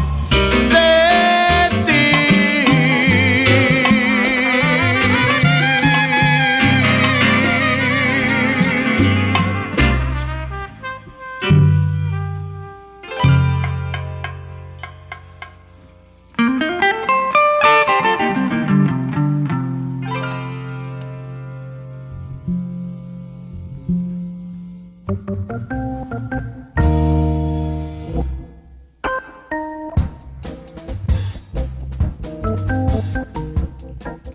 de 0.70 1.13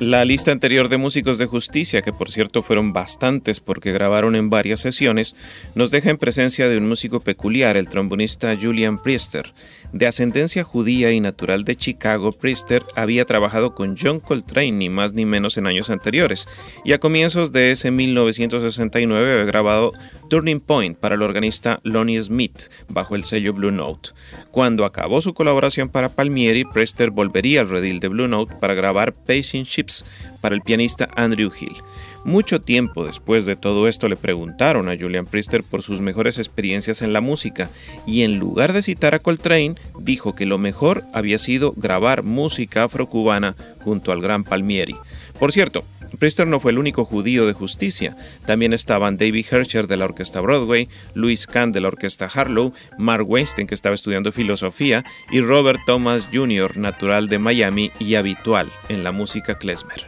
La 0.09 0.25
lista 0.25 0.51
anterior 0.51 0.89
de 0.89 0.97
músicos 0.97 1.37
de 1.37 1.45
justicia, 1.45 2.01
que 2.01 2.11
por 2.11 2.31
cierto 2.31 2.63
fueron 2.63 2.93
bastantes 2.93 3.59
porque 3.59 3.91
grabaron 3.91 4.35
en 4.35 4.49
varias 4.49 4.79
sesiones, 4.79 5.35
nos 5.75 5.91
deja 5.91 6.09
en 6.09 6.17
presencia 6.17 6.67
de 6.67 6.79
un 6.79 6.89
músico 6.89 7.19
peculiar, 7.19 7.77
el 7.77 7.87
trombonista 7.87 8.57
Julian 8.59 9.03
Priester. 9.03 9.53
De 9.91 10.05
ascendencia 10.05 10.63
judía 10.63 11.11
y 11.11 11.19
natural 11.19 11.63
de 11.63 11.75
Chicago, 11.75 12.31
Priester 12.31 12.83
había 12.95 13.25
trabajado 13.25 13.73
con 13.73 13.97
John 13.99 14.19
Coltrane 14.19 14.71
ni 14.71 14.87
más 14.87 15.13
ni 15.13 15.25
menos 15.25 15.57
en 15.57 15.65
años 15.65 15.89
anteriores, 15.89 16.47
y 16.85 16.93
a 16.93 16.99
comienzos 16.99 17.51
de 17.51 17.71
ese 17.71 17.89
1969 17.89 19.33
había 19.33 19.45
grabado 19.45 19.91
Turning 20.29 20.59
Point 20.59 20.95
para 20.97 21.15
el 21.15 21.23
organista 21.23 21.79
Lonnie 21.83 22.21
Smith 22.21 22.69
bajo 22.87 23.15
el 23.15 23.25
sello 23.25 23.53
Blue 23.53 23.71
Note. 23.71 24.09
Cuando 24.51 24.85
acabó 24.85 25.21
su 25.21 25.33
colaboración 25.33 25.89
para 25.89 26.09
Palmieri, 26.09 26.65
Priester 26.65 27.09
volvería 27.09 27.61
al 27.61 27.69
redil 27.69 27.99
de 27.99 28.09
Blue 28.09 28.27
Note 28.27 28.53
para 28.59 28.75
grabar 28.75 29.13
Pacing 29.13 29.63
Ships 29.63 30.05
para 30.39 30.53
el 30.53 30.61
pianista 30.61 31.09
Andrew 31.15 31.51
Hill. 31.59 31.81
Mucho 32.25 32.59
tiempo 32.59 33.05
después 33.05 33.45
de 33.45 33.55
todo 33.55 33.87
esto 33.87 34.09
le 34.09 34.17
preguntaron 34.17 34.89
a 34.89 34.97
Julian 34.97 35.25
Priester 35.25 35.63
por 35.63 35.81
sus 35.81 36.01
mejores 36.01 36.37
experiencias 36.37 37.01
en 37.01 37.13
la 37.13 37.21
música 37.21 37.69
y 38.05 38.23
en 38.23 38.39
lugar 38.39 38.73
de 38.73 38.81
citar 38.81 39.15
a 39.15 39.19
Coltrane, 39.19 39.75
dijo 39.99 40.35
que 40.35 40.45
lo 40.45 40.57
mejor 40.57 41.03
había 41.13 41.39
sido 41.39 41.73
grabar 41.75 42.23
música 42.23 42.83
afrocubana 42.83 43.55
junto 43.81 44.11
al 44.11 44.21
gran 44.21 44.43
Palmieri. 44.43 44.95
Por 45.39 45.53
cierto, 45.53 45.85
Priester 46.17 46.47
no 46.47 46.59
fue 46.59 46.71
el 46.71 46.79
único 46.79 47.05
judío 47.05 47.45
de 47.45 47.53
justicia. 47.53 48.17
También 48.45 48.73
estaban 48.73 49.17
David 49.17 49.45
Hercher 49.49 49.87
de 49.87 49.97
la 49.97 50.05
orquesta 50.05 50.41
Broadway, 50.41 50.89
Louis 51.13 51.45
Kahn 51.47 51.71
de 51.71 51.81
la 51.81 51.87
orquesta 51.87 52.29
Harlow, 52.33 52.73
Mark 52.97 53.29
Weinstein 53.29 53.67
que 53.67 53.75
estaba 53.75 53.95
estudiando 53.95 54.31
filosofía 54.31 55.05
y 55.31 55.41
Robert 55.41 55.79
Thomas 55.85 56.27
Jr., 56.33 56.77
natural 56.77 57.27
de 57.27 57.39
Miami 57.39 57.91
y 57.99 58.15
habitual 58.15 58.69
en 58.89 59.03
la 59.03 59.11
música 59.11 59.57
klezmer. 59.57 60.07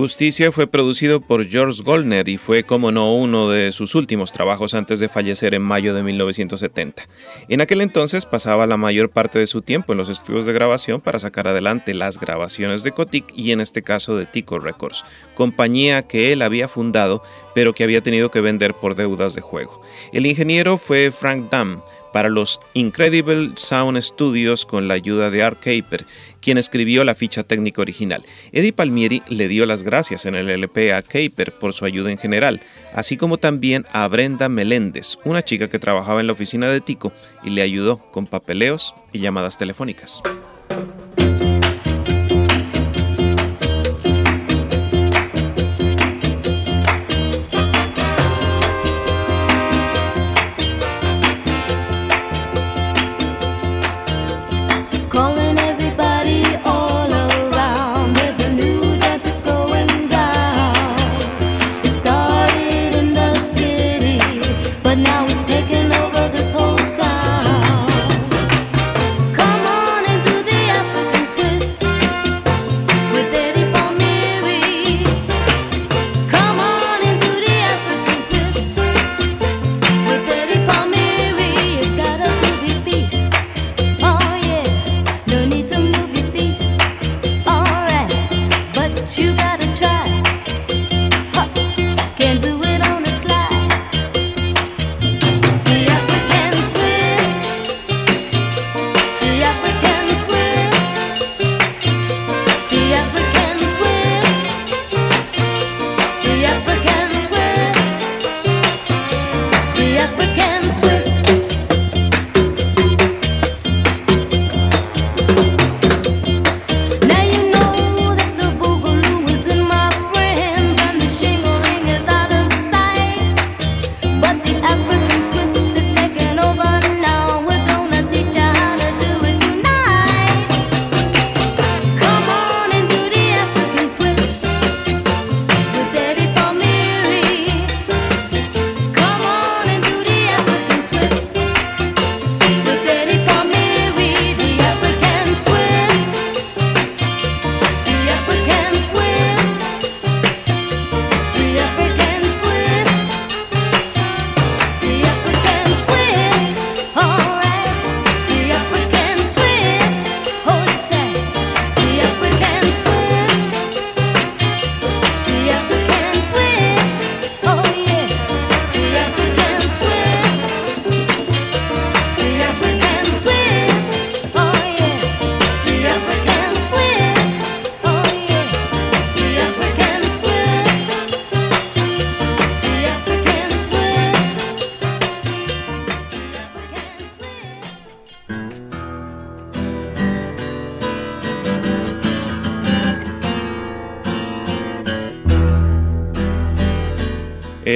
Justicia 0.00 0.50
fue 0.50 0.66
producido 0.66 1.20
por 1.20 1.46
George 1.46 1.82
Goldner 1.82 2.26
y 2.30 2.38
fue, 2.38 2.62
como 2.62 2.90
no, 2.90 3.12
uno 3.12 3.50
de 3.50 3.70
sus 3.70 3.94
últimos 3.94 4.32
trabajos 4.32 4.72
antes 4.72 4.98
de 4.98 5.10
fallecer 5.10 5.52
en 5.52 5.60
mayo 5.60 5.92
de 5.92 6.02
1970. 6.02 7.06
En 7.50 7.60
aquel 7.60 7.82
entonces 7.82 8.24
pasaba 8.24 8.66
la 8.66 8.78
mayor 8.78 9.10
parte 9.10 9.38
de 9.38 9.46
su 9.46 9.60
tiempo 9.60 9.92
en 9.92 9.98
los 9.98 10.08
estudios 10.08 10.46
de 10.46 10.54
grabación 10.54 11.02
para 11.02 11.18
sacar 11.18 11.48
adelante 11.48 11.92
las 11.92 12.18
grabaciones 12.18 12.82
de 12.82 12.92
Kotick 12.92 13.26
y 13.36 13.52
en 13.52 13.60
este 13.60 13.82
caso 13.82 14.16
de 14.16 14.24
Tico 14.24 14.58
Records, 14.58 15.04
compañía 15.34 16.00
que 16.08 16.32
él 16.32 16.40
había 16.40 16.66
fundado 16.66 17.22
pero 17.54 17.74
que 17.74 17.84
había 17.84 18.00
tenido 18.00 18.30
que 18.30 18.40
vender 18.40 18.72
por 18.72 18.94
deudas 18.94 19.34
de 19.34 19.42
juego. 19.42 19.82
El 20.12 20.24
ingeniero 20.24 20.78
fue 20.78 21.10
Frank 21.10 21.50
Damm, 21.50 21.82
para 22.12 22.28
los 22.28 22.60
Incredible 22.74 23.52
Sound 23.56 24.00
Studios 24.00 24.66
con 24.66 24.88
la 24.88 24.94
ayuda 24.94 25.30
de 25.30 25.42
Art 25.42 25.58
Caper, 25.58 26.04
quien 26.40 26.58
escribió 26.58 27.04
la 27.04 27.14
ficha 27.14 27.42
técnica 27.42 27.82
original. 27.82 28.22
Eddie 28.52 28.72
Palmieri 28.72 29.22
le 29.28 29.48
dio 29.48 29.66
las 29.66 29.82
gracias 29.82 30.26
en 30.26 30.34
el 30.34 30.48
LP 30.48 30.92
a 30.92 31.02
Caper 31.02 31.52
por 31.52 31.72
su 31.72 31.84
ayuda 31.84 32.10
en 32.10 32.18
general, 32.18 32.60
así 32.94 33.16
como 33.16 33.38
también 33.38 33.86
a 33.92 34.06
Brenda 34.08 34.48
Meléndez, 34.48 35.18
una 35.24 35.42
chica 35.42 35.68
que 35.68 35.78
trabajaba 35.78 36.20
en 36.20 36.26
la 36.26 36.32
oficina 36.32 36.68
de 36.68 36.80
Tico 36.80 37.12
y 37.44 37.50
le 37.50 37.62
ayudó 37.62 37.98
con 38.10 38.26
papeleos 38.26 38.94
y 39.12 39.20
llamadas 39.20 39.58
telefónicas. 39.58 40.22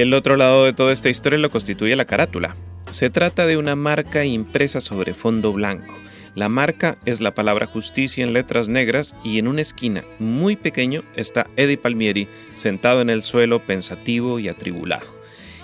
El 0.01 0.13
otro 0.13 0.37
lado 0.37 0.65
de 0.65 0.73
toda 0.73 0.93
esta 0.93 1.09
historia 1.09 1.39
lo 1.39 1.51
constituye 1.51 1.95
la 1.95 2.05
carátula. 2.05 2.57
Se 2.91 3.11
trata 3.11 3.47
de 3.47 3.57
una 3.57 3.77
marca 3.77 4.25
impresa 4.25 4.81
sobre 4.81 5.15
fondo 5.15 5.53
blanco. 5.53 5.95
La 6.35 6.49
marca 6.49 6.99
es 7.05 7.21
la 7.21 7.33
palabra 7.33 7.67
justicia 7.67 8.25
en 8.25 8.33
letras 8.33 8.69
negras 8.69 9.15
y 9.23 9.39
en 9.39 9.47
una 9.47 9.61
esquina 9.61 10.03
muy 10.19 10.57
pequeño 10.57 11.05
está 11.15 11.47
Eddie 11.55 11.79
Palmieri 11.79 12.27
sentado 12.55 13.03
en 13.03 13.09
el 13.09 13.23
suelo 13.23 13.65
pensativo 13.65 14.41
y 14.41 14.49
atribulado. 14.49 15.07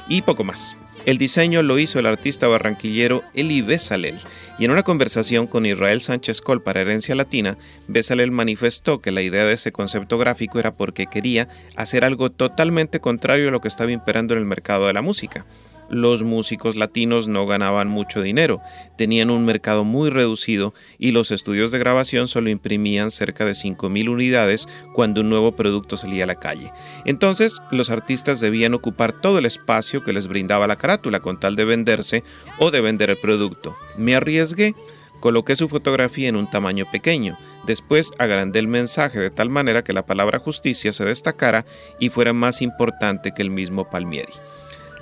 Y 0.08 0.22
poco 0.22 0.44
más. 0.44 0.76
El 1.06 1.16
diseño 1.16 1.62
lo 1.62 1.78
hizo 1.78 1.98
el 1.98 2.06
artista 2.06 2.46
barranquillero 2.46 3.22
Eli 3.34 3.62
Besalel, 3.62 4.16
y 4.58 4.66
en 4.66 4.70
una 4.70 4.82
conversación 4.82 5.46
con 5.46 5.64
Israel 5.64 6.02
Sánchez 6.02 6.42
Col 6.42 6.62
para 6.62 6.82
Herencia 6.82 7.14
Latina, 7.14 7.56
Besalel 7.88 8.30
manifestó 8.30 9.00
que 9.00 9.10
la 9.10 9.22
idea 9.22 9.44
de 9.44 9.54
ese 9.54 9.72
concepto 9.72 10.18
gráfico 10.18 10.58
era 10.58 10.76
porque 10.76 11.06
quería 11.06 11.48
hacer 11.74 12.04
algo 12.04 12.30
totalmente 12.30 13.00
contrario 13.00 13.48
a 13.48 13.50
lo 13.50 13.60
que 13.60 13.68
estaba 13.68 13.90
imperando 13.90 14.34
en 14.34 14.40
el 14.40 14.46
mercado 14.46 14.86
de 14.86 14.92
la 14.92 15.02
música 15.02 15.46
los 15.90 16.22
músicos 16.22 16.76
latinos 16.76 17.28
no 17.28 17.46
ganaban 17.46 17.88
mucho 17.88 18.22
dinero, 18.22 18.60
tenían 18.96 19.30
un 19.30 19.44
mercado 19.44 19.84
muy 19.84 20.10
reducido 20.10 20.72
y 20.98 21.10
los 21.12 21.30
estudios 21.30 21.70
de 21.70 21.78
grabación 21.78 22.28
solo 22.28 22.48
imprimían 22.48 23.10
cerca 23.10 23.44
de 23.44 23.52
5.000 23.52 24.08
unidades 24.08 24.68
cuando 24.94 25.20
un 25.20 25.28
nuevo 25.28 25.56
producto 25.56 25.96
salía 25.96 26.24
a 26.24 26.28
la 26.28 26.36
calle. 26.36 26.72
Entonces, 27.04 27.60
los 27.70 27.90
artistas 27.90 28.40
debían 28.40 28.74
ocupar 28.74 29.12
todo 29.12 29.38
el 29.38 29.46
espacio 29.46 30.04
que 30.04 30.12
les 30.12 30.28
brindaba 30.28 30.66
la 30.66 30.76
carátula 30.76 31.20
con 31.20 31.38
tal 31.40 31.56
de 31.56 31.64
venderse 31.64 32.24
o 32.58 32.70
de 32.70 32.80
vender 32.80 33.10
el 33.10 33.18
producto. 33.18 33.76
Me 33.98 34.14
arriesgué, 34.14 34.74
coloqué 35.20 35.56
su 35.56 35.68
fotografía 35.68 36.28
en 36.28 36.36
un 36.36 36.48
tamaño 36.48 36.86
pequeño, 36.90 37.36
Después 37.64 38.10
agrandé 38.18 38.58
el 38.58 38.68
mensaje 38.68 39.18
de 39.18 39.30
tal 39.30 39.50
manera 39.50 39.84
que 39.84 39.92
la 39.92 40.06
palabra 40.06 40.38
justicia 40.38 40.92
se 40.92 41.04
destacara 41.04 41.66
y 41.98 42.08
fuera 42.08 42.32
más 42.32 42.62
importante 42.62 43.32
que 43.32 43.42
el 43.42 43.50
mismo 43.50 43.88
Palmieri. 43.88 44.32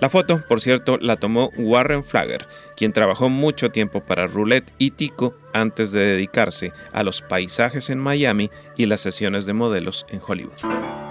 La 0.01 0.09
foto, 0.09 0.43
por 0.47 0.61
cierto, 0.61 0.97
la 0.99 1.17
tomó 1.17 1.51
Warren 1.57 2.05
Flagger, 2.05 2.47
quien 2.77 2.93
trabajó 2.93 3.29
mucho 3.29 3.71
tiempo 3.71 4.01
para 4.05 4.27
Roulette 4.27 4.73
y 4.79 4.93
Tico 4.93 5.37
antes 5.53 5.91
de 5.91 6.01
dedicarse 6.01 6.73
a 6.93 7.03
los 7.03 7.21
paisajes 7.21 7.91
en 7.91 7.99
Miami 7.99 8.51
y 8.77 8.87
las 8.87 9.01
sesiones 9.01 9.45
de 9.47 9.55
modelos 9.55 10.07
en 10.11 10.21
Hollywood. 10.25 11.08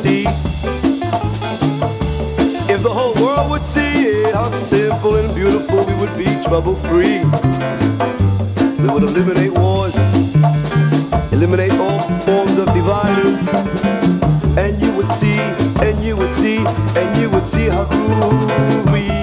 See. 0.00 0.24
If 2.72 2.82
the 2.82 2.90
whole 2.90 3.14
world 3.22 3.50
would 3.50 3.62
see 3.62 4.06
it, 4.06 4.34
how 4.34 4.50
simple 4.50 5.16
and 5.16 5.34
beautiful 5.34 5.84
we 5.84 5.94
would 5.94 6.16
be 6.16 6.24
trouble 6.42 6.76
free. 6.88 7.20
We 8.80 8.88
would 8.88 9.02
eliminate 9.02 9.52
wars, 9.52 9.94
eliminate 11.32 11.72
all 11.72 12.00
forms 12.24 12.56
of 12.56 12.72
dividers. 12.72 13.40
And 14.56 14.80
you 14.82 14.90
would 14.96 15.10
see, 15.20 15.38
and 15.86 16.02
you 16.02 16.16
would 16.16 16.34
see, 16.36 16.58
and 17.00 17.20
you 17.20 17.28
would 17.30 17.46
see 17.52 17.66
how 17.68 17.84
cool 17.84 18.30
groovy 18.48 19.19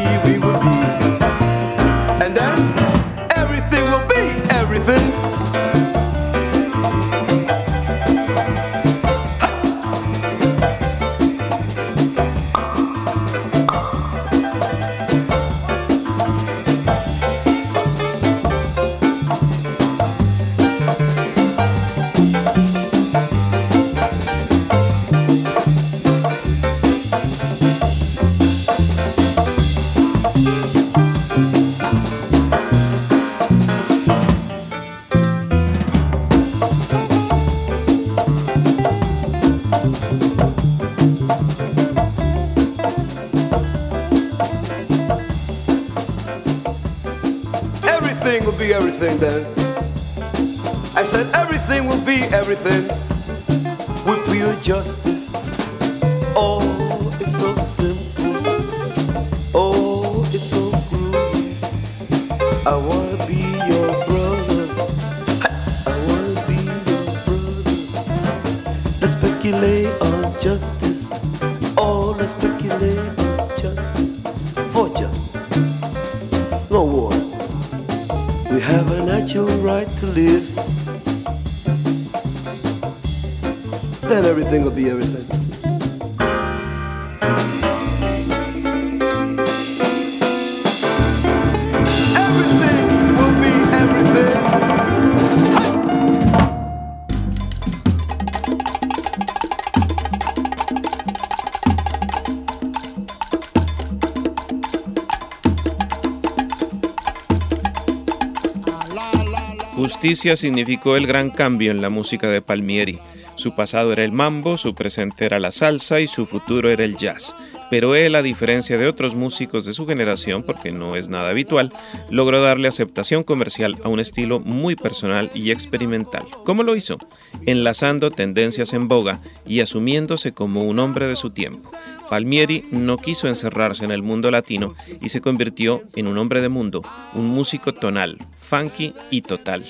Justicia 109.88 110.36
significó 110.36 110.98
el 110.98 111.08
gran 111.08 111.30
cambio 111.30 111.72
en 111.72 111.80
la 111.82 111.90
música 111.90 112.28
de 112.28 112.42
Palmieri. 112.42 113.00
Su 113.36 113.56
pasado 113.56 113.94
era 113.94 114.04
el 114.04 114.12
mambo, 114.12 114.58
su 114.58 114.76
presente 114.76 115.26
era 115.26 115.40
la 115.40 115.50
salsa 115.50 116.02
y 116.02 116.08
su 116.08 116.26
futuro 116.26 116.70
era 116.70 116.84
el 116.84 116.98
jazz. 116.98 117.34
Pero 117.70 117.96
él, 117.96 118.16
a 118.16 118.22
diferencia 118.22 118.78
de 118.78 118.86
otros 118.86 119.16
músicos 119.16 119.64
de 119.64 119.72
su 119.72 119.88
generación, 119.88 120.44
porque 120.44 120.74
no 120.74 120.98
es 120.98 121.08
nada 121.08 121.30
habitual, 121.30 121.72
logró 122.10 122.42
darle 122.42 122.68
aceptación 122.68 123.24
comercial 123.24 123.78
a 123.86 123.88
un 123.88 124.02
estilo 124.02 124.42
muy 124.42 124.76
personal 124.76 125.32
y 125.34 125.52
experimental. 125.52 126.26
¿Cómo 126.44 126.64
lo 126.64 126.76
hizo? 126.76 126.98
Enlazando 127.46 128.12
tendencias 128.12 128.74
en 128.74 128.90
boga 128.90 129.22
y 129.46 129.62
asumiéndose 129.62 130.34
como 130.34 130.64
un 130.64 130.80
hombre 130.80 131.08
de 131.08 131.16
su 131.16 131.30
tiempo. 131.30 131.72
Palmieri 132.10 132.64
no 132.72 132.98
quiso 132.98 133.28
encerrarse 133.28 133.86
en 133.86 133.92
el 133.92 134.02
mundo 134.02 134.32
latino 134.32 134.76
y 135.02 135.10
se 135.10 135.22
convirtió 135.22 135.84
en 135.96 136.08
un 136.08 136.18
hombre 136.18 136.42
de 136.42 136.50
mundo, 136.50 136.82
un 137.14 137.28
músico 137.28 137.74
tonal, 137.74 138.18
funky 138.38 138.94
y 139.12 139.22
total. 139.22 139.64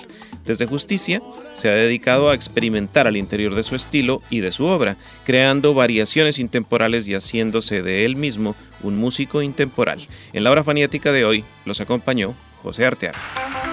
Desde 0.46 0.66
Justicia 0.66 1.22
se 1.54 1.70
ha 1.70 1.74
dedicado 1.74 2.30
a 2.30 2.34
experimentar 2.34 3.06
al 3.06 3.18
interior 3.18 3.54
de 3.54 3.64
su 3.64 3.76
estilo 3.76 4.22
y 4.30 4.40
de 4.40 4.52
su 4.52 4.66
obra, 4.66 4.96
creando 5.26 5.74
variaciones 5.74 6.40
intemporales 6.40 7.08
y 7.08 7.16
haciéndose 7.16 7.82
de 7.82 8.06
él 8.06 8.16
mismo 8.16 8.56
un 8.82 8.96
músico 8.98 9.42
intemporal. 9.42 10.08
En 10.32 10.44
la 10.44 10.52
obra 10.52 10.64
faniática 10.64 11.12
de 11.12 11.26
hoy 11.26 11.44
los 11.66 11.82
acompañó 11.82 12.34
José 12.64 12.86
Arteaga. 12.86 13.67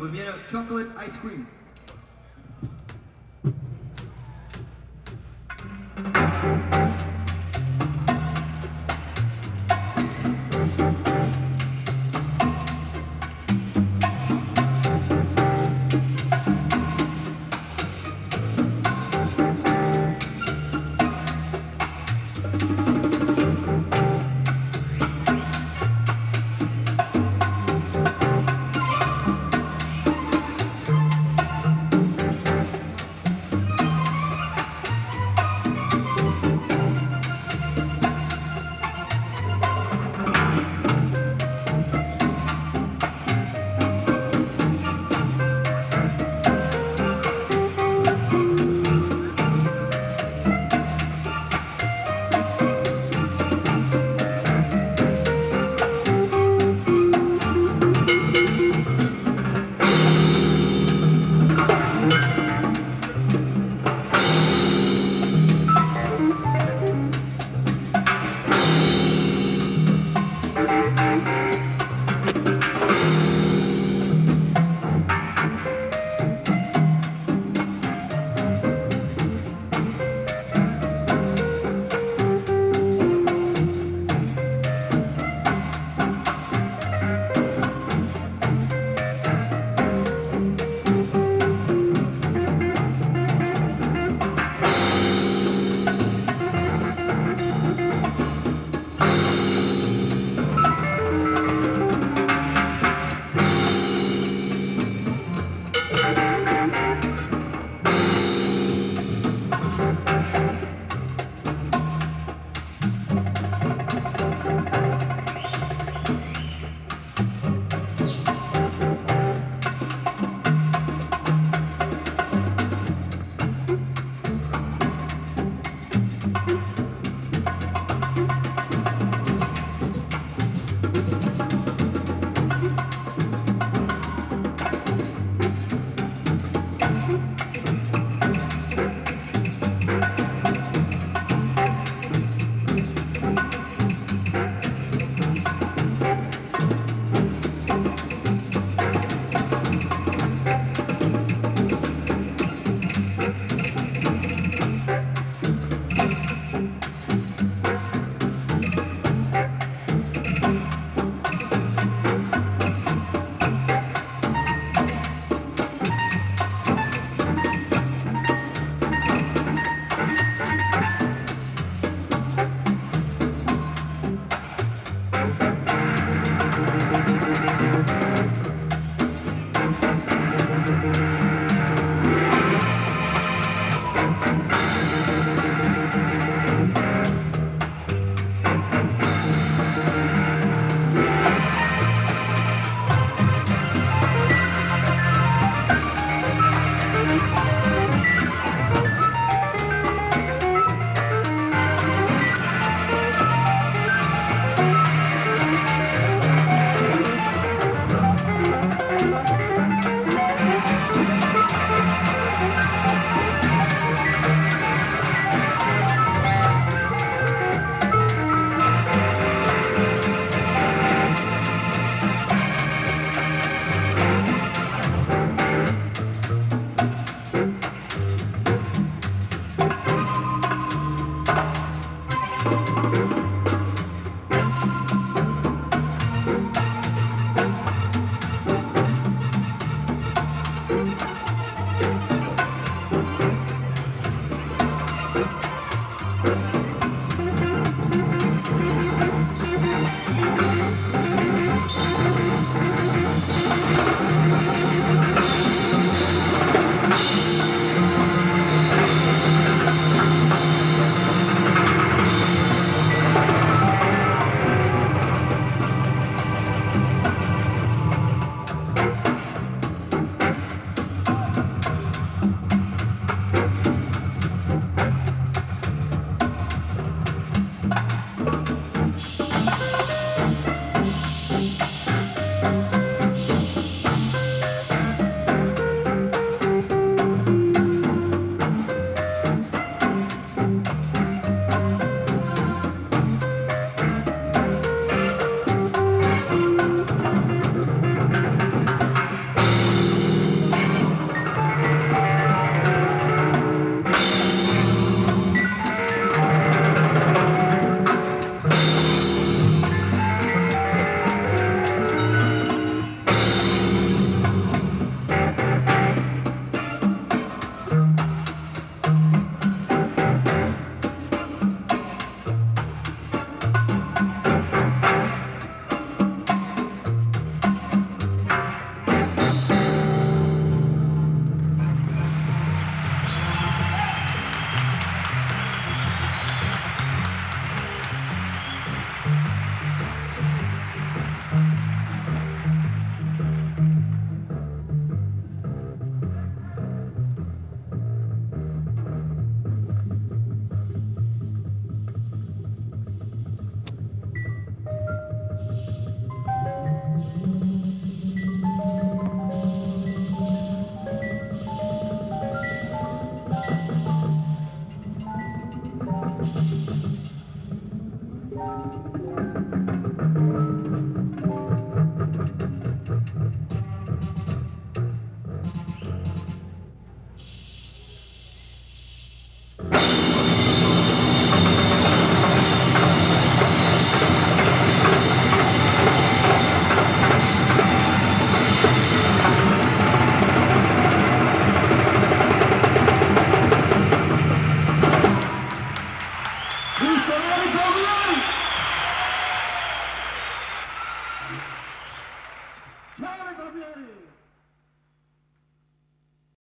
We 0.00 0.08
made 0.10 0.28
chocolate 0.48 0.86
ice 0.96 1.16
cream. 1.16 1.48